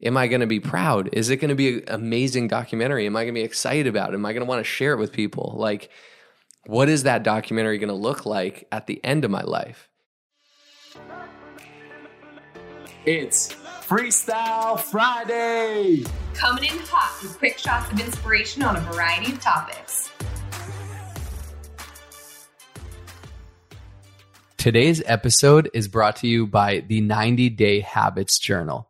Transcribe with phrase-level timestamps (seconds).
[0.00, 1.08] Am I going to be proud?
[1.12, 3.06] Is it going to be an amazing documentary?
[3.06, 4.14] Am I going to be excited about it?
[4.14, 5.54] Am I going to want to share it with people?
[5.56, 5.90] Like,
[6.66, 9.88] what is that documentary going to look like at the end of my life?
[13.06, 16.04] It's Freestyle Friday!
[16.32, 20.12] Coming in hot with quick shots of inspiration on a variety of topics.
[24.58, 28.87] Today's episode is brought to you by the 90 Day Habits Journal.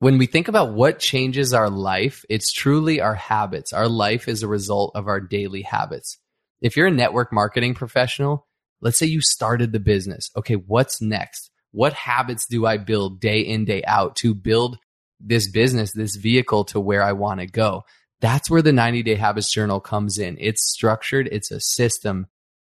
[0.00, 3.74] When we think about what changes our life, it's truly our habits.
[3.74, 6.16] Our life is a result of our daily habits.
[6.62, 8.46] If you're a network marketing professional,
[8.80, 10.30] let's say you started the business.
[10.34, 11.50] Okay, what's next?
[11.72, 14.78] What habits do I build day in, day out to build
[15.20, 17.82] this business, this vehicle to where I want to go?
[18.22, 20.38] That's where the 90 Day Habits Journal comes in.
[20.40, 22.26] It's structured, it's a system,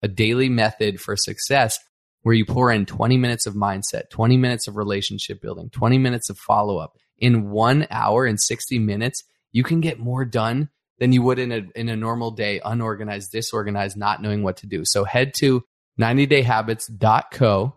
[0.04, 1.80] a daily method for success
[2.22, 6.30] where you pour in 20 minutes of mindset, 20 minutes of relationship building, 20 minutes
[6.30, 10.70] of follow up in one hour and 60 minutes, you can get more done
[11.00, 14.68] than you would in a, in a normal day, unorganized, disorganized, not knowing what to
[14.68, 14.84] do.
[14.86, 15.64] So head to
[16.00, 17.76] 90dayhabits.co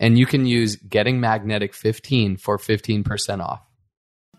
[0.00, 3.60] and you can use getting magnetic 15 for 15% off.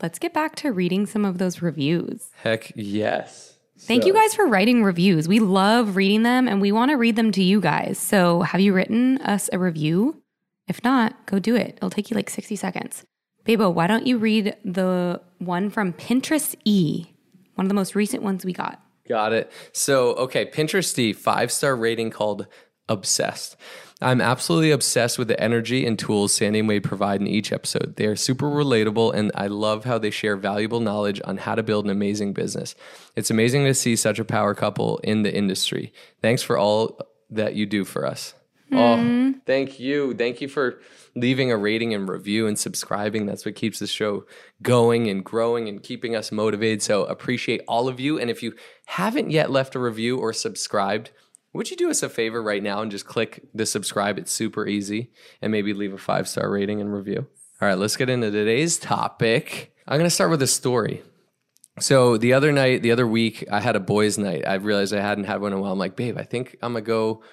[0.02, 2.30] Let's get back to reading some of those reviews.
[2.42, 3.58] Heck yes.
[3.80, 4.08] Thank so.
[4.08, 5.27] you guys for writing reviews.
[5.27, 7.97] We love reading them and we want to read them to you guys.
[7.97, 10.21] So, have you written us a review?
[10.67, 11.75] If not, go do it.
[11.77, 13.05] It'll take you like 60 seconds.
[13.50, 17.08] Bebo, why don't you read the one from Pinterest E,
[17.55, 18.80] one of the most recent ones we got?
[19.08, 19.52] Got it.
[19.73, 22.45] So, okay, Pinterest E, five star rating called
[22.89, 23.58] Obsessed.
[24.02, 27.95] I'm absolutely obsessed with the energy and tools Sandy and Wade provide in each episode.
[27.95, 31.64] They are super relatable, and I love how they share valuable knowledge on how to
[31.64, 32.75] build an amazing business.
[33.16, 35.92] It's amazing to see such a power couple in the industry.
[36.22, 37.00] Thanks for all
[37.31, 38.36] that you do for us.
[38.72, 39.36] Mm.
[39.36, 40.14] Oh, thank you.
[40.14, 40.80] Thank you for
[41.16, 43.26] leaving a rating and review and subscribing.
[43.26, 44.26] That's what keeps the show
[44.61, 46.81] going and growing and keeping us motivated.
[46.81, 48.20] So appreciate all of you.
[48.20, 48.53] And if you
[48.86, 51.11] haven't yet left a review or subscribed,
[51.53, 54.20] would you do us a favor right now and just click the subscribe?
[54.20, 55.11] It's super easy
[55.42, 57.27] and maybe leave a five star rating and review.
[57.61, 59.76] All right, let's get into today's topic.
[59.88, 61.02] I'm going to start with a story.
[61.80, 64.45] So the other night, the other week, I had a boys' night.
[64.45, 65.72] I realized I hadn't had one in a while.
[65.72, 67.23] I'm like, babe, I think I'm gonna go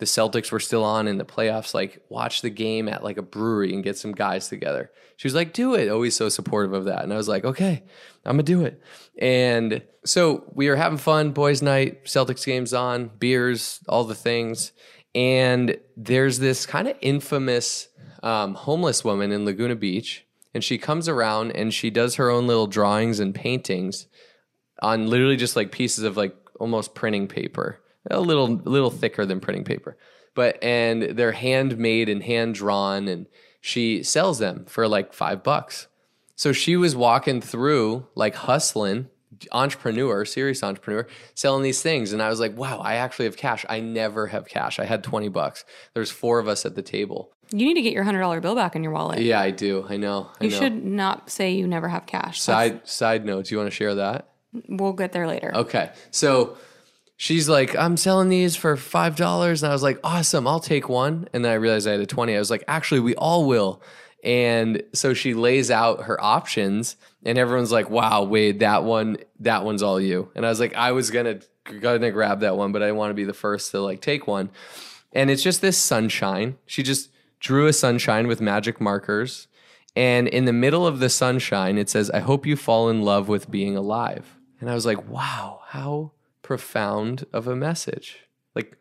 [0.00, 3.22] the Celtics were still on in the playoffs, like watch the game at like a
[3.22, 4.90] brewery and get some guys together.
[5.16, 5.90] She was like, do it.
[5.90, 7.04] Always so supportive of that.
[7.04, 7.84] And I was like, okay,
[8.24, 8.82] I'm gonna do it.
[9.18, 14.72] And so we were having fun, boys' night, Celtics games on, beers, all the things.
[15.14, 17.88] And there's this kind of infamous
[18.22, 20.24] um, homeless woman in Laguna Beach.
[20.54, 24.06] And she comes around and she does her own little drawings and paintings
[24.80, 27.80] on literally just like pieces of like almost printing paper
[28.10, 29.96] a little little thicker than printing paper.
[30.34, 33.26] But and they're handmade and hand drawn and
[33.60, 35.88] she sells them for like 5 bucks.
[36.34, 39.08] So she was walking through like hustling
[39.52, 42.12] entrepreneur, serious entrepreneur, selling these things.
[42.12, 43.64] And I was like, wow, I actually have cash.
[43.68, 44.78] I never have cash.
[44.78, 45.64] I had 20 bucks.
[45.94, 47.32] There's four of us at the table.
[47.52, 49.20] You need to get your $100 bill back in your wallet.
[49.20, 49.86] Yeah, I do.
[49.88, 50.30] I know.
[50.40, 50.58] I you know.
[50.58, 52.40] should not say you never have cash.
[52.40, 54.28] Side That's, side note, do you want to share that?
[54.68, 55.52] We'll get there later.
[55.54, 55.90] Okay.
[56.10, 56.56] So
[57.20, 59.62] she's like, I'm selling these for five dollars.
[59.62, 61.28] And I was like, awesome, I'll take one.
[61.34, 62.34] And then I realized I had a 20.
[62.34, 63.82] I was like, actually, we all will.
[64.24, 69.64] And so she lays out her options, and everyone's like, wow, Wade, that one, that
[69.64, 70.30] one's all you.
[70.34, 71.40] And I was like, I was gonna
[71.80, 74.50] gonna grab that one, but I want to be the first to like take one.
[75.12, 76.56] And it's just this sunshine.
[76.66, 79.46] She just drew a sunshine with magic markers.
[79.94, 83.28] And in the middle of the sunshine, it says, I hope you fall in love
[83.28, 84.36] with being alive.
[84.60, 86.12] And I was like, wow, how
[86.50, 88.24] profound of a message.
[88.56, 88.76] Like,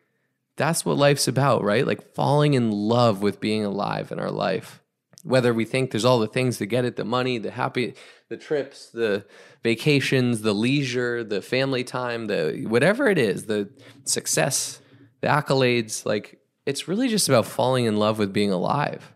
[0.55, 1.85] that's what life's about, right?
[1.85, 4.81] Like, falling in love with being alive in our life.
[5.21, 7.93] Whether we think there's all the things to get it the money, the happy,
[8.27, 9.23] the trips, the
[9.61, 13.69] vacations, the leisure, the family time, the whatever it is, the
[14.03, 14.81] success,
[15.21, 19.13] the accolades, like, it's really just about falling in love with being alive.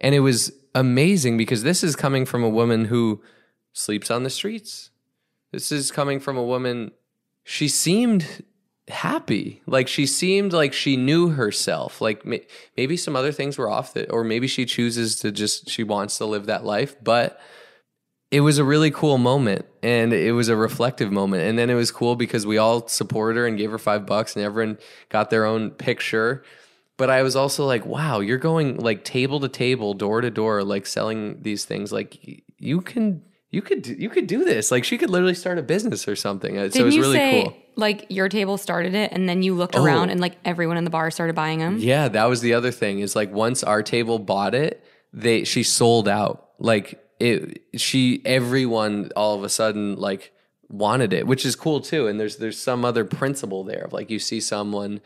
[0.00, 3.22] And it was amazing because this is coming from a woman who
[3.72, 4.90] sleeps on the streets.
[5.52, 6.90] This is coming from a woman
[7.44, 8.44] she seemed
[8.88, 9.62] happy.
[9.66, 12.00] Like she seemed like she knew herself.
[12.00, 12.24] Like
[12.76, 16.18] maybe some other things were off that, or maybe she chooses to just, she wants
[16.18, 16.96] to live that life.
[17.02, 17.40] But
[18.30, 21.42] it was a really cool moment and it was a reflective moment.
[21.42, 24.34] And then it was cool because we all supported her and gave her five bucks
[24.34, 24.78] and everyone
[25.10, 26.42] got their own picture.
[26.96, 30.64] But I was also like, wow, you're going like table to table, door to door,
[30.64, 31.92] like selling these things.
[31.92, 33.22] Like you can
[33.52, 34.70] you could you could do this.
[34.70, 36.54] Like she could literally start a business or something.
[36.54, 37.56] Did so it was really say, cool.
[37.76, 39.84] Like your table started it, and then you looked oh.
[39.84, 41.76] around, and like everyone in the bar started buying them.
[41.78, 43.00] Yeah, that was the other thing.
[43.00, 44.82] Is like once our table bought it,
[45.12, 46.48] they she sold out.
[46.58, 50.32] Like it she everyone all of a sudden like
[50.70, 52.06] wanted it, which is cool too.
[52.06, 55.02] And there's there's some other principle there of like you see someone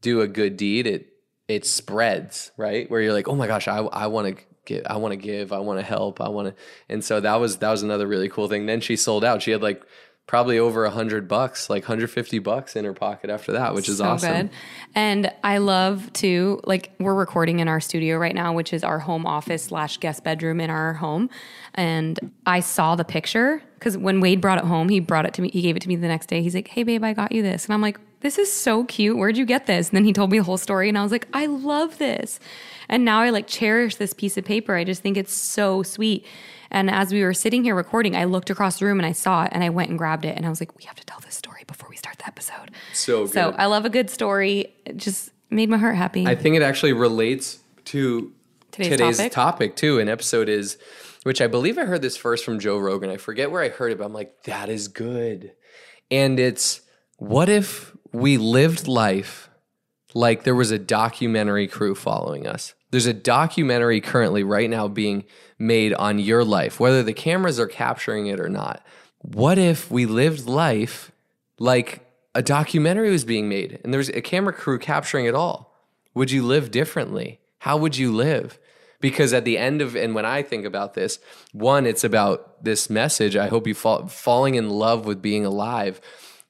[0.00, 1.08] do a good deed, it
[1.48, 2.88] it spreads, right?
[2.88, 5.52] Where you're like, oh my gosh, I I want to give, I want to give,
[5.52, 8.28] I want to help, I want to, and so that was that was another really
[8.28, 8.66] cool thing.
[8.66, 9.42] Then she sold out.
[9.42, 9.82] She had like
[10.28, 13.96] probably over a hundred bucks, like 150 bucks in her pocket after that, which is
[13.96, 14.32] so awesome.
[14.32, 14.50] good.
[14.94, 18.98] And I love to like we're recording in our studio right now, which is our
[18.98, 21.30] home office slash guest bedroom in our home.
[21.74, 25.42] And I saw the picture because when Wade brought it home, he brought it to
[25.42, 25.50] me.
[25.50, 26.42] He gave it to me the next day.
[26.42, 29.16] He's like, "Hey, babe, I got you this," and I'm like, "This is so cute.
[29.16, 31.12] Where'd you get this?" And then he told me the whole story, and I was
[31.12, 32.40] like, "I love this."
[32.88, 34.74] And now I like cherish this piece of paper.
[34.74, 36.24] I just think it's so sweet.
[36.70, 39.44] And as we were sitting here recording, I looked across the room and I saw
[39.44, 41.20] it and I went and grabbed it and I was like, we have to tell
[41.20, 42.70] this story before we start the episode.
[42.92, 43.32] So good.
[43.32, 44.74] So I love a good story.
[44.84, 46.26] It just made my heart happy.
[46.26, 48.32] I think it actually relates to
[48.70, 49.32] Today's today's, topic?
[49.32, 49.76] topic.
[49.76, 49.98] too.
[49.98, 50.76] An episode is,
[51.22, 53.10] which I believe I heard this first from Joe Rogan.
[53.10, 55.52] I forget where I heard it, but I'm like, that is good.
[56.10, 56.82] And it's
[57.16, 59.50] what if we lived life
[60.14, 62.74] like there was a documentary crew following us?
[62.90, 65.24] There's a documentary currently right now being
[65.58, 68.84] made on your life, whether the cameras are capturing it or not.
[69.18, 71.12] What if we lived life
[71.58, 75.74] like a documentary was being made and there's a camera crew capturing it all?
[76.14, 77.40] Would you live differently?
[77.60, 78.58] How would you live?
[79.00, 81.18] Because at the end of, and when I think about this,
[81.52, 83.36] one, it's about this message.
[83.36, 86.00] I hope you fall, falling in love with being alive.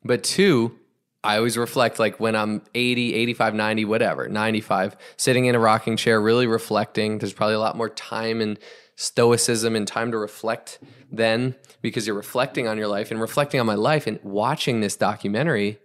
[0.04, 0.78] But two,
[1.24, 5.96] I always reflect like when I'm 80, 85, 90, whatever, 95, sitting in a rocking
[5.96, 7.18] chair, really reflecting.
[7.18, 8.58] There's probably a lot more time and
[8.94, 10.78] stoicism and time to reflect
[11.10, 14.96] then because you're reflecting on your life and reflecting on my life and watching this
[14.96, 15.78] documentary.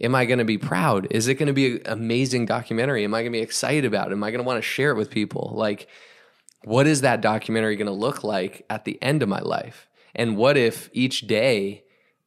[0.00, 1.06] Am I going to be proud?
[1.10, 3.04] Is it going to be an amazing documentary?
[3.04, 4.12] Am I going to be excited about it?
[4.12, 5.52] Am I going to want to share it with people?
[5.54, 5.88] Like,
[6.64, 9.88] what is that documentary going to look like at the end of my life?
[10.14, 11.84] And what if each day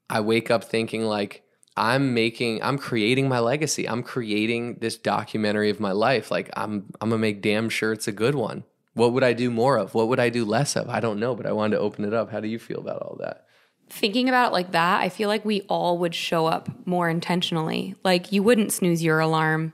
[0.10, 1.44] I wake up thinking like
[1.80, 3.88] I'm making I'm creating my legacy.
[3.88, 6.30] I'm creating this documentary of my life.
[6.30, 8.66] Like I'm I'm to make damn sure it's a good one.
[8.96, 9.94] What would I do more of?
[9.94, 10.90] What would I do less of?
[10.90, 12.32] I don't know, but I wanted to open it up.
[12.32, 13.46] How do you feel about all that?
[13.90, 17.96] Thinking about it like that, I feel like we all would show up more intentionally.
[18.04, 19.72] Like you wouldn't snooze your alarm.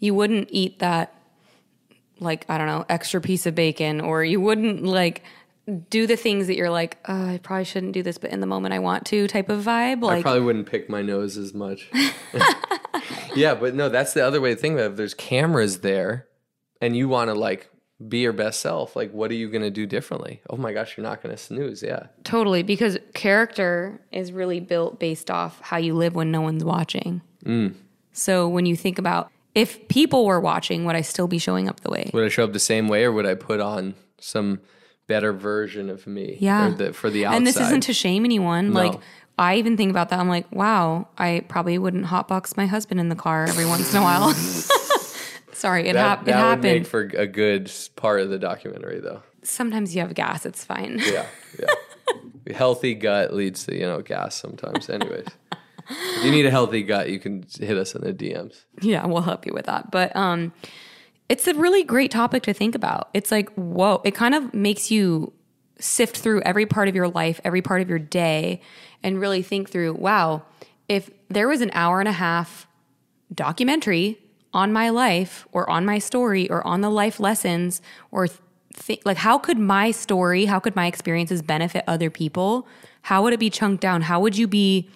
[0.00, 1.14] You wouldn't eat that
[2.18, 5.22] like I don't know, extra piece of bacon or you wouldn't like
[5.88, 8.46] do the things that you're like, oh, I probably shouldn't do this, but in the
[8.46, 10.08] moment I want to type of vibe.
[10.08, 11.90] I probably wouldn't pick my nose as much.
[13.34, 14.90] yeah, but no, that's the other way to think about it.
[14.92, 16.26] If there's cameras there
[16.80, 17.70] and you want to like
[18.06, 20.42] be your best self, like what are you going to do differently?
[20.50, 21.82] Oh my gosh, you're not going to snooze.
[21.82, 22.08] Yeah.
[22.24, 27.22] Totally, because character is really built based off how you live when no one's watching.
[27.44, 27.74] Mm.
[28.12, 31.80] So when you think about if people were watching, would I still be showing up
[31.80, 32.10] the way?
[32.12, 34.60] Would I show up the same way or would I put on some
[35.06, 36.36] better version of me?
[36.40, 36.70] Yeah.
[36.70, 37.36] The, for the outside.
[37.36, 38.72] And this isn't to shame anyone.
[38.72, 38.80] No.
[38.80, 39.00] Like
[39.38, 40.20] I even think about that.
[40.20, 44.00] I'm like, wow, I probably wouldn't hotbox my husband in the car every once in
[44.00, 44.32] a while.
[45.52, 46.86] Sorry, it, that, hap- it that would make happened.
[46.86, 49.22] for a good part of the documentary though.
[49.42, 50.46] Sometimes you have gas.
[50.46, 51.00] It's fine.
[51.04, 51.26] Yeah.
[51.58, 52.54] Yeah.
[52.54, 54.88] healthy gut leads to, you know, gas sometimes.
[54.88, 55.26] Anyways.
[55.88, 58.64] if you need a healthy gut, you can hit us in the DMs.
[58.80, 59.90] yeah, we'll help you with that.
[59.90, 60.52] But um,
[61.28, 63.08] it's a really great topic to think about.
[63.14, 65.32] It's like, whoa, it kind of makes you
[65.78, 68.60] sift through every part of your life, every part of your day,
[69.02, 70.42] and really think through, wow,
[70.88, 72.66] if there was an hour and a half
[73.34, 74.18] documentary
[74.52, 78.28] on my life or on my story or on the life lessons or
[78.74, 82.68] th- like how could my story how could my experiences benefit other people?
[83.02, 84.02] How would it be chunked down?
[84.02, 84.88] How would you be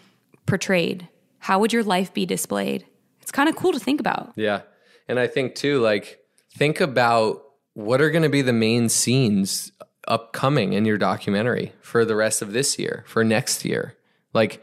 [0.47, 1.09] portrayed?
[1.41, 2.87] How would your life be displayed?
[3.21, 4.33] It's kind of cool to think about.
[4.37, 4.63] Yeah.
[5.09, 6.21] And I think too, like,
[6.57, 7.43] think about
[7.75, 9.73] what are going to be the main scenes
[10.07, 13.97] upcoming in your documentary for the rest of this year, for next year.
[14.35, 14.63] Like,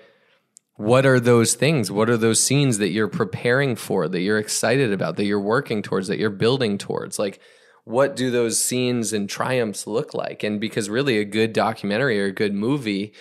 [0.76, 1.90] what are those things?
[1.90, 5.82] What are those scenes that you're preparing for, that you're excited about, that you're working
[5.82, 7.18] towards, that you're building towards?
[7.18, 7.40] Like,
[7.86, 10.44] what do those scenes and triumphs look like?
[10.44, 13.14] And because really, a good documentary or a good movie,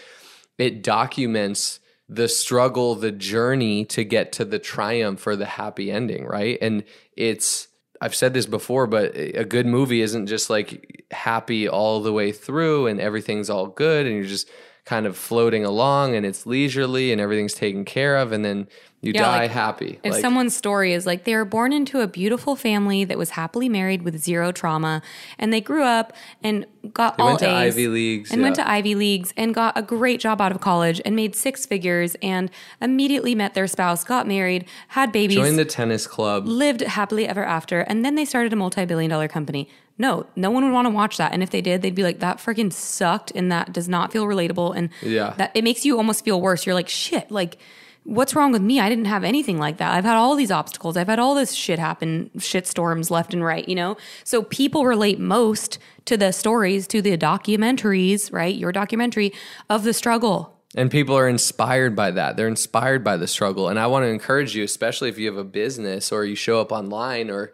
[0.58, 6.24] it documents the struggle, the journey to get to the triumph or the happy ending,
[6.26, 6.58] right?
[6.60, 6.84] And
[7.16, 7.68] it's,
[8.00, 12.32] I've said this before, but a good movie isn't just like happy all the way
[12.32, 14.50] through and everything's all good and you're just
[14.84, 18.68] kind of floating along and it's leisurely and everything's taken care of and then
[19.00, 19.98] you Yeah, die like, happy.
[20.02, 23.30] if Like, someone's story is like they were born into a beautiful family that was
[23.30, 25.00] happily married with zero trauma
[25.38, 26.12] and they grew up
[26.42, 29.54] and got They all went to A's Ivy Leagues, and went to Ivy Leagues and
[29.54, 32.50] got a great job out of college and made six figures and
[32.82, 36.46] immediately met their spouse, got married, had babies, joined the tennis club.
[36.46, 39.68] lived happily ever after, and then they started a multi-billion dollar company.
[39.96, 41.32] No, no one would want to watch that.
[41.32, 44.26] And if they did, they'd be like, that freaking sucked and that does not feel
[44.26, 44.76] relatable.
[44.76, 45.34] And Yeah.
[45.36, 46.66] that it makes you almost feel worse.
[46.66, 47.58] You're like, shit, like,
[48.02, 48.80] what's wrong with me?
[48.80, 49.92] I didn't have anything like that.
[49.92, 50.96] I've had all these obstacles.
[50.96, 53.96] I've had all this shit happen, shit storms left and right, you know?
[54.24, 58.54] So people relate most to the stories, to the documentaries, right?
[58.54, 59.32] Your documentary
[59.70, 60.58] of the struggle.
[60.76, 62.36] And people are inspired by that.
[62.36, 63.68] They're inspired by the struggle.
[63.68, 66.60] And I want to encourage you, especially if you have a business or you show
[66.60, 67.52] up online or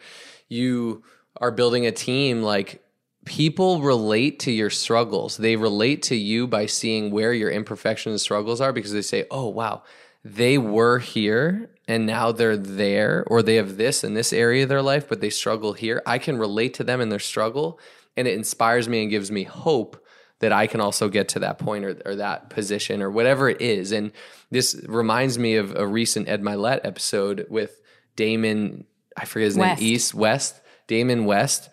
[0.49, 1.04] you
[1.40, 2.82] are building a team, like
[3.25, 5.37] people relate to your struggles.
[5.37, 9.26] They relate to you by seeing where your imperfections and struggles are because they say,
[9.30, 9.82] oh, wow,
[10.25, 14.68] they were here and now they're there, or they have this in this area of
[14.68, 16.02] their life, but they struggle here.
[16.06, 17.80] I can relate to them in their struggle
[18.16, 20.04] and it inspires me and gives me hope
[20.40, 23.61] that I can also get to that point or, or that position or whatever it
[23.61, 23.92] is.
[23.92, 24.12] And
[24.50, 27.80] this reminds me of a recent Ed Mylett episode with
[28.16, 29.80] Damon, I forget his West.
[29.80, 30.61] name, East West.
[30.90, 31.70] Damon West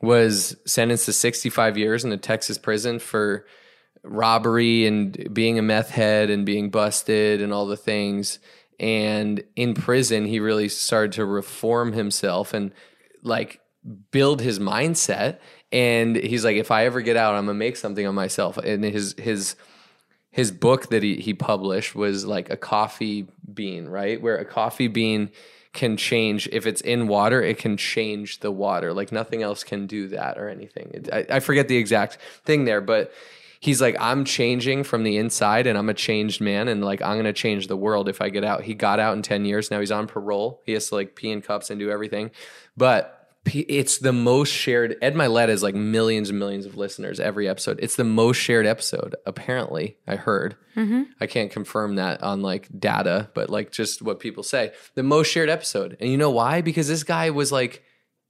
[0.00, 3.44] was sentenced to 65 years in a Texas prison for
[4.04, 8.38] robbery and being a meth head and being busted and all the things.
[8.78, 12.72] And in prison, he really started to reform himself and
[13.24, 13.60] like
[14.12, 15.40] build his mindset.
[15.72, 18.56] And he's like, if I ever get out, I'm gonna make something of myself.
[18.56, 19.56] And his his
[20.30, 24.22] his book that he, he published was like a coffee bean, right?
[24.22, 25.30] Where a coffee bean
[25.72, 28.92] can change if it's in water, it can change the water.
[28.92, 30.90] Like nothing else can do that or anything.
[30.94, 33.12] It, I, I forget the exact thing there, but
[33.60, 37.16] he's like, I'm changing from the inside and I'm a changed man and like I'm
[37.16, 38.62] gonna change the world if I get out.
[38.62, 39.70] He got out in 10 years.
[39.70, 40.60] Now he's on parole.
[40.64, 42.32] He has to like pee in cups and do everything.
[42.76, 44.96] But it's the most shared.
[45.00, 47.78] Ed Mylett is like millions and millions of listeners every episode.
[47.82, 49.96] It's the most shared episode, apparently.
[50.06, 50.56] I heard.
[50.76, 51.04] Mm-hmm.
[51.20, 54.72] I can't confirm that on like data, but like just what people say.
[54.94, 55.96] The most shared episode.
[56.00, 56.60] And you know why?
[56.60, 57.82] Because this guy was like,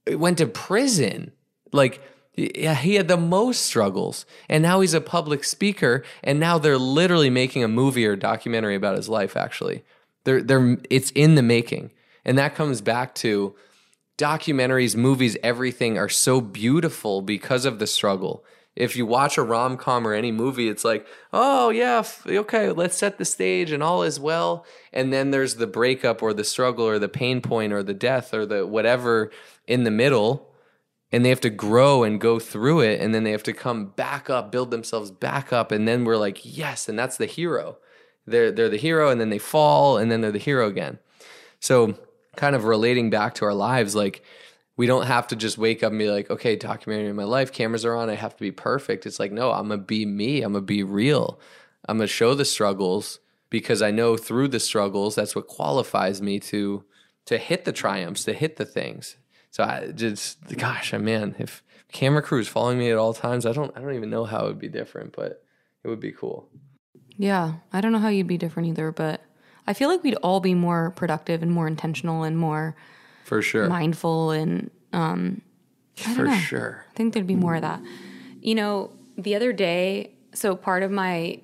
[0.08, 1.32] went to prison.
[1.72, 2.00] Like,
[2.36, 4.26] yeah, he had the most struggles.
[4.48, 6.04] And now he's a public speaker.
[6.22, 9.82] And now they're literally making a movie or documentary about his life, actually.
[10.24, 11.90] They're, they're, it's in the making.
[12.24, 13.56] And that comes back to
[14.20, 18.44] documentaries, movies, everything are so beautiful because of the struggle.
[18.76, 22.96] If you watch a rom com or any movie, it's like, oh, yeah, okay, let's
[22.96, 24.64] set the stage and all is well.
[24.92, 28.32] And then there's the breakup or the struggle or the pain point or the death
[28.32, 29.30] or the whatever
[29.66, 30.52] in the middle.
[31.10, 33.00] And they have to grow and go through it.
[33.00, 35.72] And then they have to come back up, build themselves back up.
[35.72, 36.88] And then we're like, yes.
[36.88, 37.78] And that's the hero.
[38.26, 41.00] They're, they're the hero and then they fall and then they're the hero again.
[41.58, 41.98] So,
[42.36, 44.22] kind of relating back to our lives, like
[44.76, 47.52] we don't have to just wake up and be like, okay, documentary in my life,
[47.52, 49.04] cameras are on, I have to be perfect.
[49.06, 51.40] It's like, no, I'm gonna be me, I'm gonna be real.
[51.86, 53.18] I'm gonna show the struggles
[53.50, 56.84] because I know through the struggles, that's what qualifies me to
[57.26, 59.16] to hit the triumphs, to hit the things.
[59.50, 63.52] So I just gosh, man, if camera crew is following me at all times, I
[63.52, 65.44] don't I don't even know how it would be different, but
[65.84, 66.48] it would be cool.
[67.16, 69.20] Yeah, I don't know how you'd be different either, but
[69.70, 72.74] I feel like we'd all be more productive and more intentional and more
[73.24, 73.68] For sure.
[73.68, 75.42] mindful and um
[75.96, 76.34] For know.
[76.36, 76.84] sure.
[76.90, 77.80] I think there'd be more of that.
[78.40, 81.40] You know, the other day, so part of my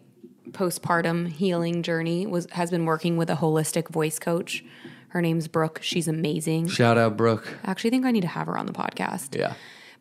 [0.51, 4.65] postpartum healing journey was has been working with a holistic voice coach.
[5.09, 5.79] Her name's Brooke.
[5.83, 6.67] She's amazing.
[6.69, 7.47] Shout out Brooke.
[7.65, 9.37] I actually think I need to have her on the podcast.
[9.39, 9.55] Yeah.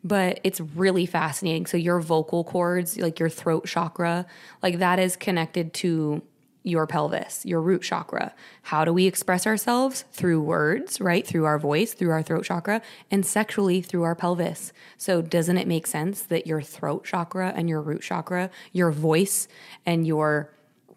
[0.04, 1.66] But it's really fascinating.
[1.66, 4.26] So your vocal cords, like your throat chakra,
[4.62, 6.22] like that is connected to
[6.66, 8.34] your pelvis, your root chakra.
[8.62, 10.04] How do we express ourselves?
[10.10, 11.24] Through words, right?
[11.24, 14.72] Through our voice, through our throat chakra, and sexually through our pelvis.
[14.98, 19.46] So doesn't it make sense that your throat chakra and your root chakra, your voice
[19.86, 20.52] and your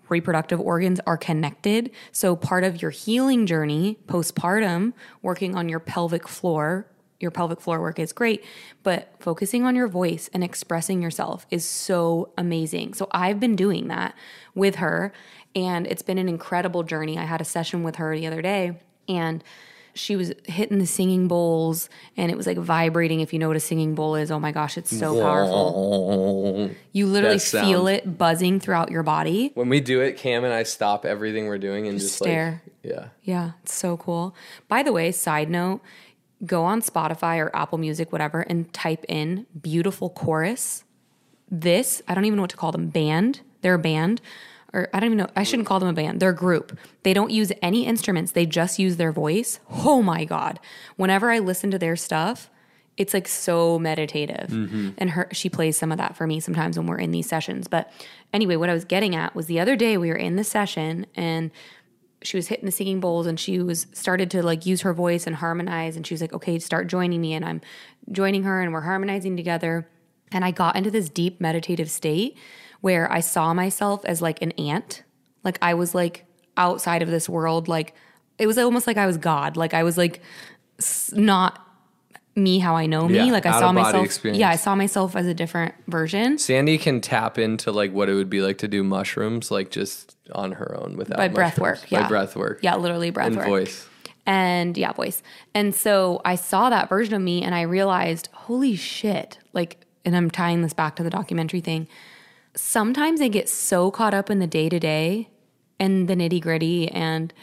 [0.10, 1.92] reproductive organs are connected.
[2.12, 6.88] So part of your healing journey postpartum, working on your pelvic floor,
[7.20, 8.44] your pelvic floor work is great,
[8.84, 12.94] but focusing on your voice and expressing yourself is so amazing.
[12.94, 14.16] So I've been doing that
[14.56, 15.12] with her
[15.56, 17.18] and it's been an incredible journey.
[17.18, 19.44] I had a session with her the other day and
[19.94, 23.20] she was hitting the singing bowls and it was like vibrating.
[23.20, 26.70] If you know what a singing bowl is, oh my gosh, it's so powerful.
[26.94, 29.52] You literally feel it buzzing throughout your body.
[29.56, 32.62] When we do it, Cam and I stop everything we're doing and just, stare.
[32.64, 33.08] like, yeah.
[33.24, 34.36] Yeah, it's so cool.
[34.68, 35.82] By the way, side note,
[36.46, 40.84] go on Spotify or Apple Music, whatever, and type in beautiful chorus.
[41.50, 43.41] This, I don't even know what to call them, band.
[43.62, 44.22] They're a band.
[44.72, 46.19] Or I don't even know, I shouldn't call them a band.
[46.19, 46.77] They're a group.
[47.03, 49.60] They don't use any instruments, they just use their voice.
[49.69, 50.60] Oh my God.
[50.96, 52.50] Whenever I listen to their stuff,
[53.00, 54.50] it's like so meditative.
[54.50, 54.89] Mm-hmm.
[54.98, 57.67] And her she plays some of that for me sometimes when we're in these sessions.
[57.67, 57.91] But
[58.34, 61.08] anyway, what I was getting at was the other day we were in the session
[61.15, 61.50] and
[62.22, 65.26] she was hitting the singing bowls and she was started to like use her voice
[65.26, 65.96] and harmonize.
[65.96, 67.34] And she was like okay start joining me.
[67.34, 67.62] And i'm
[68.12, 69.90] joining her and we're harmonizing together.
[70.32, 72.38] And i got into this deep meditative state
[72.82, 75.04] where i saw myself as like an ant.
[75.44, 76.26] Like i was like
[76.58, 77.68] outside of this world.
[77.68, 77.96] Like
[78.38, 79.56] it was almost like i was god.
[79.56, 80.22] Like i was like
[81.14, 81.66] not
[82.39, 84.39] me how i know me Yeah, like i saw myself experience.
[84.39, 88.13] yeah i saw myself as a different version Sandy can tap into like what it
[88.15, 91.89] would be like to do mushrooms, like just on her own without by breath work
[91.91, 92.60] yeah By breath work.
[92.62, 93.88] yeah literally breath And work voice.
[94.25, 95.24] and yeah, voice.
[95.55, 99.39] And so I saw that version of me and I realized, holy shit.
[99.53, 101.88] Like, and I'm tying this back to the documentary thing.
[102.55, 105.29] Sometimes I get so caught up in the day to day
[105.79, 107.34] and the nitty gritty and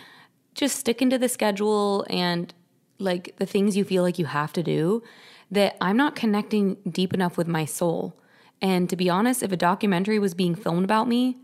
[0.55, 2.53] just sticking to the schedule and
[2.99, 5.03] like the things you feel like you have to do
[5.51, 8.19] that I'm not connecting deep enough with my soul.
[8.61, 11.37] And to be honest, if a documentary was being filmed about me,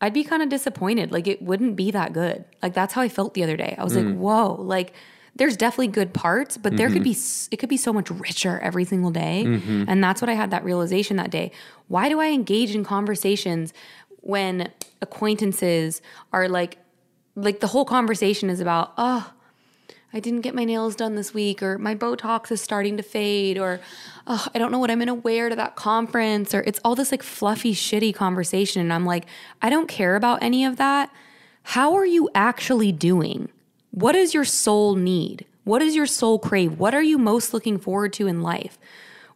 [0.00, 1.12] I'd be kind of disappointed.
[1.12, 2.44] Like it wouldn't be that good.
[2.62, 3.74] Like that's how I felt the other day.
[3.78, 4.16] I was like, mm.
[4.16, 4.92] whoa, like
[5.36, 7.48] there's definitely good parts, but there could mm-hmm.
[7.48, 9.44] be it could be so much richer every single day.
[9.46, 9.84] Mm-hmm.
[9.88, 11.52] And that's what I had that realization that day.
[11.88, 13.72] Why do I engage in conversations
[14.20, 14.70] when
[15.00, 16.00] acquaintances
[16.32, 16.78] are like
[17.36, 19.32] like the whole conversation is about, oh,
[20.14, 23.58] I didn't get my nails done this week, or my Botox is starting to fade,
[23.58, 23.80] or
[24.28, 27.10] oh, I don't know what I'm gonna wear to that conference, or it's all this
[27.10, 28.80] like fluffy, shitty conversation.
[28.80, 29.26] And I'm like,
[29.60, 31.10] I don't care about any of that.
[31.64, 33.48] How are you actually doing?
[33.90, 35.46] What does your soul need?
[35.64, 36.78] What does your soul crave?
[36.78, 38.78] What are you most looking forward to in life?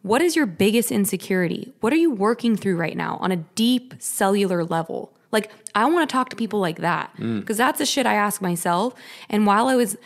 [0.01, 1.73] What is your biggest insecurity?
[1.81, 5.11] What are you working through right now on a deep cellular level?
[5.31, 7.41] Like, I want to talk to people like that mm.
[7.41, 8.93] because that's the shit I ask myself.
[9.29, 9.97] And while I was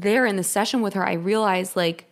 [0.00, 2.06] there in the session with her, I realized, like,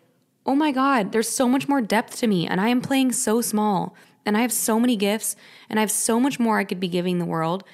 [0.46, 2.46] oh my God, there's so much more depth to me.
[2.46, 3.94] And I am playing so small.
[4.24, 5.34] And I have so many gifts
[5.68, 7.64] and I have so much more I could be giving the world.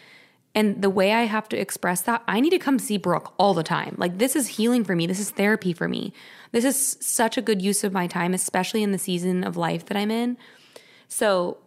[0.55, 3.55] And the way I have to express that, I need to come see Brooke all
[3.55, 3.95] the time.
[3.99, 5.07] Like, this is healing for me.
[5.07, 6.13] This is therapy for me.
[6.53, 9.87] This is such a good use of my time, especially in the season of life
[9.87, 10.39] that I'm in.
[11.07, 11.59] So,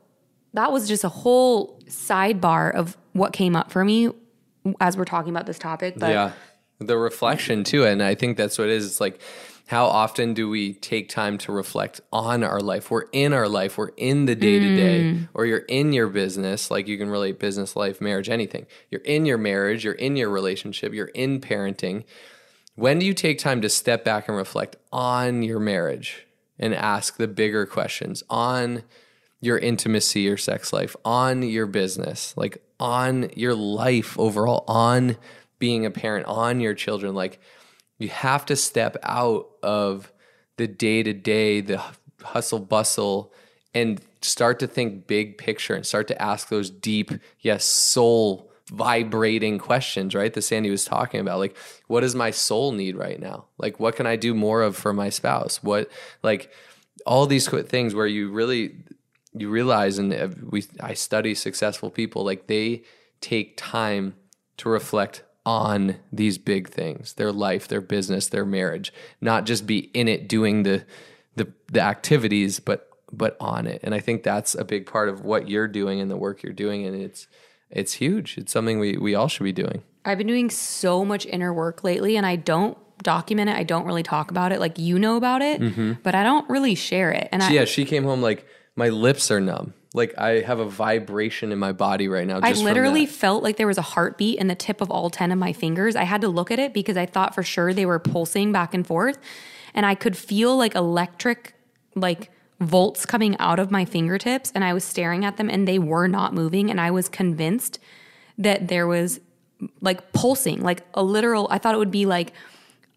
[0.54, 4.10] that was just a whole sidebar of what came up for me
[4.82, 5.96] as we're talking about this topic.
[5.98, 6.32] But yeah.
[6.82, 7.86] The reflection too.
[7.86, 8.86] And I think that's what it is.
[8.86, 9.22] It's like,
[9.68, 12.92] how often do we take time to reflect on our life?
[12.92, 16.70] We're in our life, we're in the day to day, or you're in your business.
[16.70, 18.66] Like you can relate business, life, marriage, anything.
[18.90, 22.04] You're in your marriage, you're in your relationship, you're in parenting.
[22.76, 26.28] When do you take time to step back and reflect on your marriage
[26.60, 28.84] and ask the bigger questions on
[29.40, 35.16] your intimacy, your sex life, on your business, like on your life overall, on
[35.62, 37.16] being a parent, on your children?
[37.16, 37.40] Like,
[37.98, 40.12] you have to step out of
[40.58, 41.82] the day to day, the
[42.22, 43.32] hustle bustle,
[43.74, 49.58] and start to think big picture and start to ask those deep, yes, soul vibrating
[49.60, 50.34] questions, right?
[50.34, 51.40] That Sandy was talking about.
[51.40, 53.46] Like, what does my soul need right now?
[53.58, 55.64] Like, what can I do more of for my spouse?
[55.64, 55.90] What,
[56.24, 56.52] like,
[57.06, 58.76] all these things where you really,
[59.34, 62.84] you realize, and we, I study successful people, like, they
[63.20, 64.16] take time
[64.58, 69.80] to reflect on these big things their life their business their marriage not just be
[69.94, 70.84] in it doing the
[71.36, 75.22] the, the activities but but on it and i think that's a big part of
[75.22, 77.28] what you're doing and the work you're doing and it's
[77.72, 81.28] it's huge it's something we we all should be doing I've been doing so much
[81.28, 83.56] inner work lately and I don't document it.
[83.56, 84.60] I don't really talk about it.
[84.60, 85.62] Like you know about it,
[86.02, 87.30] but I don't really share it.
[87.32, 87.54] And I, Mm-hmm.
[87.56, 91.60] yeah she came home like my lips are numb like i have a vibration in
[91.60, 94.82] my body right now I literally felt like there was a heartbeat in the tip
[94.82, 95.96] of all 10 of my fingers.
[95.96, 98.74] I had to look at it because I thought for sure they were pulsing back
[98.74, 99.18] and forth.
[99.74, 101.54] And I could feel like electric,
[101.96, 104.52] like volts coming out of my fingertips.
[104.54, 106.70] And I was staring at them and they were not moving.
[106.70, 107.80] And I was convinced
[108.38, 109.20] that there was
[109.82, 112.34] like pulsing, like a literal, I thought it would be like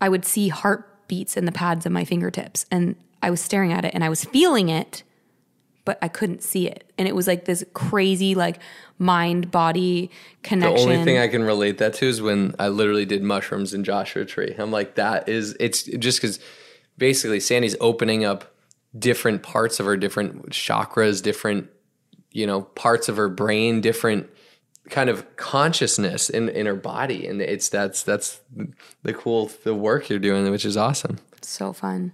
[0.01, 2.67] I would see heartbeats in the pads of my fingertips.
[2.71, 5.03] And I was staring at it and I was feeling it
[5.85, 6.91] but I couldn't see it.
[6.97, 8.59] And it was like this crazy, like
[8.99, 10.11] mind body
[10.43, 10.89] connection.
[10.89, 13.85] the only thing I can relate that to is when I literally did mushrooms in
[13.85, 14.55] Joshua Tree.
[14.57, 16.41] I'm like, that is, it's just because
[16.97, 18.55] basically Sandy's opening up
[18.99, 21.69] different parts of her, different chakras, different,
[22.33, 24.31] you know, parts of her brain, different
[24.91, 27.27] kind of consciousness in, in her body.
[27.27, 28.41] And it's, that's, that's
[29.03, 31.19] the cool, the work you're doing, which is awesome.
[31.43, 32.13] so fun.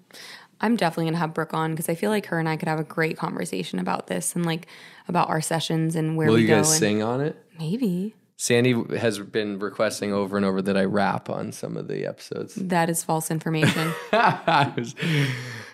[0.61, 2.79] I'm definitely gonna have Brooke on because I feel like her and I could have
[2.81, 4.67] a great conversation about this and like
[5.09, 6.57] about our sessions and where we Will we you go.
[6.57, 7.37] guys and sing on it?
[7.59, 12.07] maybe Sandy has been requesting over and over that I rap on some of the
[12.07, 12.55] episodes.
[12.55, 13.93] that is false information.
[14.13, 14.95] I was,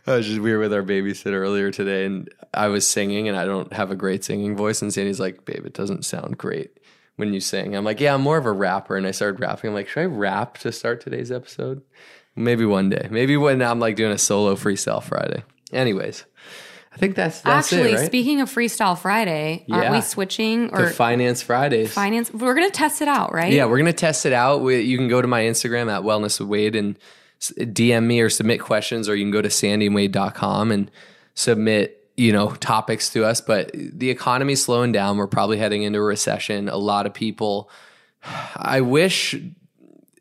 [0.05, 3.37] I was just we were with our babysitter earlier today, and I was singing, and
[3.37, 4.83] I don't have a great singing voice.
[4.83, 6.77] And Sandy's like, "Babe, it doesn't sound great
[7.15, 7.77] when you sing.
[7.77, 9.69] I'm like, yeah, I'm more of a rapper, and I started rapping.
[9.69, 11.83] I'm like, should I rap to start today's episode?
[12.37, 13.09] Maybe one day.
[13.11, 15.43] Maybe when I'm like doing a solo freestyle Friday.
[15.73, 16.25] Anyways,
[16.93, 18.07] I think that's that's Actually, it, right?
[18.07, 19.93] speaking of Freestyle Friday, aren't Yeah.
[19.93, 21.93] we switching to or Finance Fridays.
[21.93, 22.33] finance?
[22.33, 23.53] We're gonna test it out, right?
[23.53, 24.63] Yeah, we're gonna test it out.
[24.63, 26.99] We, you can go to my Instagram at Wellness with Wade and
[27.41, 30.91] DM me or submit questions, or you can go to sandywade.com and
[31.35, 33.41] submit you know topics to us.
[33.41, 35.17] But the economy's slowing down.
[35.19, 36.69] We're probably heading into a recession.
[36.69, 37.71] A lot of people.
[38.57, 39.35] I wish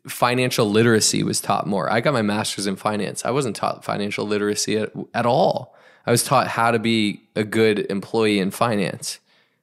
[0.08, 1.92] financial literacy was taught more.
[1.92, 3.24] I got my master's in finance.
[3.24, 5.74] I wasn't taught financial literacy at, at all.
[6.06, 9.18] I was taught how to be a good employee in finance.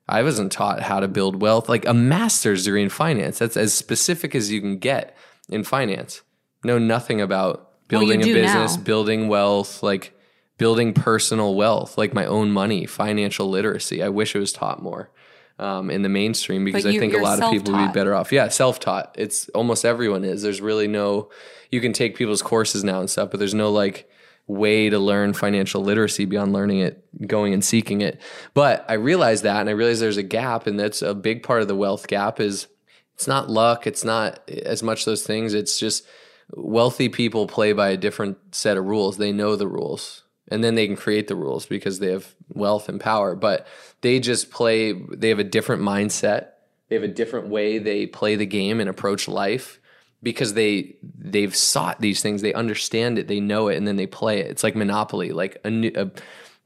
[0.07, 3.39] I wasn't taught how to build wealth, like a master's degree in finance.
[3.39, 5.15] That's as specific as you can get
[5.49, 6.21] in finance.
[6.63, 8.83] Know nothing about Well, building a business, now.
[8.83, 10.13] building wealth, like
[10.57, 14.03] building personal wealth, like my own money, financial literacy.
[14.03, 15.09] I wish it was taught more
[15.59, 18.31] um, in the mainstream because I think a lot of people would be better off.
[18.31, 19.15] Yeah, self taught.
[19.17, 20.41] It's almost everyone is.
[20.41, 21.29] There's really no,
[21.71, 24.09] you can take people's courses now and stuff, but there's no like
[24.47, 28.19] way to learn financial literacy beyond learning it, going and seeking it.
[28.53, 31.61] But I realized that and I realized there's a gap, and that's a big part
[31.61, 32.67] of the wealth gap is
[33.15, 35.53] it's not luck, it's not as much those things.
[35.53, 36.05] It's just
[36.51, 39.17] wealthy people play by a different set of rules.
[39.17, 40.22] They know the rules.
[40.49, 43.35] And then they can create the rules because they have wealth and power.
[43.35, 43.67] But
[44.01, 46.49] they just play, they have a different mindset.
[46.89, 49.79] They have a different way they play the game and approach life
[50.21, 52.41] because they they've sought these things.
[52.41, 53.27] They understand it.
[53.27, 54.47] They know it and then they play it.
[54.47, 55.31] It's like monopoly.
[55.31, 56.11] Like a, new, a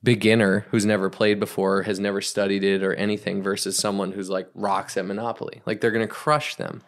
[0.04, 4.50] beginner who's never played before has never studied it or anything versus someone who's like
[4.54, 5.62] rocks at monopoly.
[5.66, 6.82] Like they're going to crush them.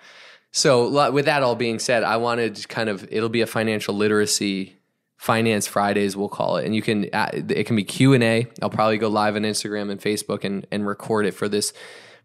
[0.51, 3.95] So with that all being said i wanted to kind of it'll be a financial
[3.95, 4.78] literacy
[5.19, 6.65] finance fridays we'll call it.
[6.65, 9.99] And you can uh, it can be q&a i'll probably go live on instagram and
[9.99, 11.73] facebook and, and record it for this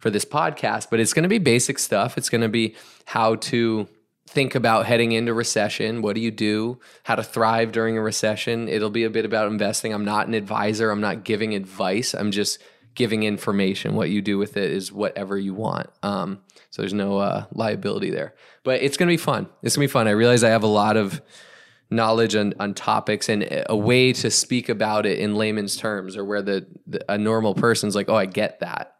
[0.04, 0.88] for this podcast.
[0.90, 2.18] But it's going to be basic stuff.
[2.18, 2.76] It's going to be
[3.06, 3.88] how to
[4.28, 6.02] think about heading into recession.
[6.02, 6.78] What do you do?
[7.04, 8.68] How to thrive during a recession?
[8.68, 9.94] It'll be a bit about investing.
[9.94, 10.90] I'm not an advisor.
[10.90, 12.12] I'm not giving advice.
[12.12, 12.62] I'm just
[12.94, 13.94] giving information.
[13.94, 15.88] What you do with it is whatever you want.
[16.02, 18.34] Um, so there's no uh, liability there.
[18.62, 19.48] But it's going to be fun.
[19.62, 20.06] It's going to be fun.
[20.06, 21.22] I realize i have a lot of
[21.94, 26.24] knowledge on, on topics and a way to speak about it in layman's terms or
[26.24, 28.94] where the, the a normal person's like oh i get that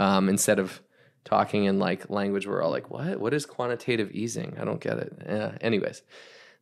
[0.00, 0.80] um, instead of
[1.24, 3.20] talking in like language we're all like what?
[3.20, 4.56] What is quantitative easing?
[4.60, 5.12] I don't get it.
[5.26, 6.02] Yeah anyways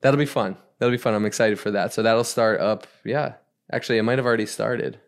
[0.01, 0.57] that'll be fun.
[0.79, 1.15] That'll be fun.
[1.15, 1.93] I'm excited for that.
[1.93, 3.35] So that'll start up yeah.
[3.71, 4.99] Actually it might have already started.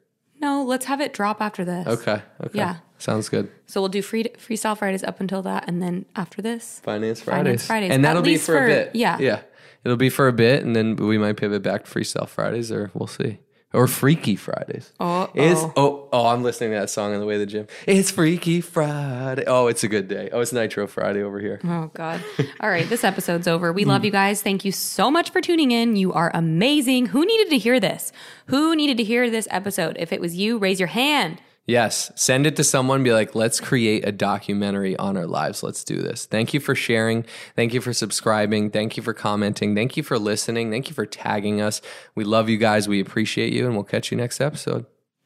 [0.41, 1.87] No, let's have it drop after this.
[1.87, 2.59] okay okay.
[2.59, 2.77] Yeah.
[2.99, 3.51] sounds good.
[3.67, 7.45] So we'll do free freestyle Fridays up until that, and then after this, finance fridays,
[7.45, 7.91] finance Fridays.
[7.91, 8.95] and that'll be least for, a bit.
[8.95, 9.19] Yeah.
[9.19, 9.43] yeah
[9.85, 12.91] it'll be for a bit and then we might pivot back to freestyle fridays or
[12.95, 13.39] we'll see
[13.73, 15.31] or freaky fridays Oh,
[15.77, 17.67] oh oh I'm listening to that song on the way to the gym.
[17.87, 19.45] It's Freaky Friday.
[19.47, 20.29] Oh, it's a good day.
[20.33, 21.61] Oh, it's Nitro Friday over here.
[21.65, 22.23] Oh God.
[22.61, 23.73] All right, this episode's over.
[23.73, 24.07] We love mm.
[24.07, 24.43] you guys.
[24.43, 25.97] Thank you so much for tuning in.
[25.97, 27.07] You are amazing.
[27.07, 28.13] Who needed to hear this?
[28.47, 29.97] Who needed to hear this episode?
[29.99, 31.41] If it was you, raise your hand.
[31.71, 33.05] Yes, send it to someone.
[33.05, 35.63] Be like, let's create a documentary on our lives.
[35.63, 36.27] Let's do this.
[36.27, 37.25] Thank you for sharing.
[37.55, 38.71] Thank you for subscribing.
[38.71, 39.77] Thank you for commenting.
[39.77, 40.73] Thank you for listening.
[40.73, 41.81] Thank you for tagging us.
[42.17, 42.89] We love you guys.
[42.89, 44.85] We appreciate you, and we'll catch you next episode.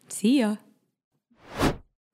[0.08, 0.56] See ya.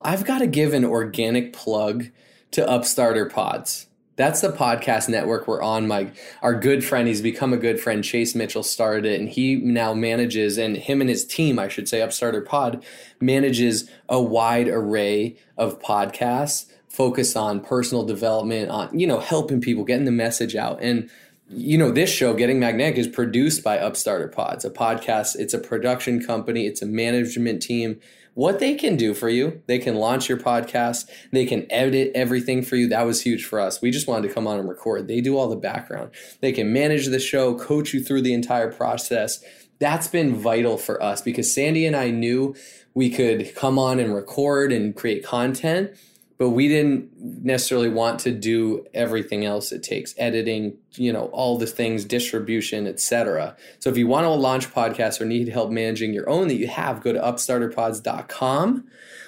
[0.01, 2.05] I've got to give an organic plug
[2.51, 3.87] to Upstarter Pods.
[4.21, 5.87] That's the podcast network we're on.
[5.87, 6.11] My
[6.43, 8.03] our good friend, he's become a good friend.
[8.03, 11.89] Chase Mitchell started it, and he now manages, and him and his team, I should
[11.89, 12.85] say, Upstarter Pod,
[13.19, 19.83] manages a wide array of podcasts focused on personal development, on you know helping people,
[19.85, 21.09] getting the message out, and
[21.49, 25.35] you know, this show, Getting Magnetic, is produced by Upstarter Pods, a podcast.
[25.35, 27.99] It's a production company, it's a management team.
[28.33, 32.63] What they can do for you, they can launch your podcast, they can edit everything
[32.63, 32.87] for you.
[32.87, 33.81] That was huge for us.
[33.81, 35.07] We just wanted to come on and record.
[35.07, 38.71] They do all the background, they can manage the show, coach you through the entire
[38.71, 39.43] process.
[39.79, 42.55] That's been vital for us because Sandy and I knew
[42.93, 45.97] we could come on and record and create content
[46.41, 47.07] but we didn't
[47.45, 52.87] necessarily want to do everything else it takes editing you know all the things distribution
[52.87, 56.55] etc so if you want to launch podcasts or need help managing your own that
[56.55, 58.83] you have go to upstarterpods.com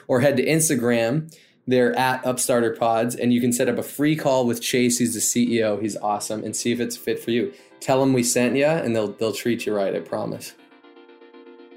[0.08, 1.32] or head to instagram.
[1.68, 5.20] They're at upstarterpods and you can set up a free call with chase he's the
[5.20, 7.54] ceo he's awesome and see if it's fit for you.
[7.80, 10.54] Tell them we sent you and they'll, they'll treat you right i promise.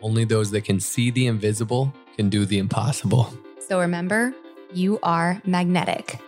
[0.00, 3.30] Only those that can see the invisible can do the impossible.
[3.68, 4.32] So remember,
[4.76, 6.20] you are magnetic.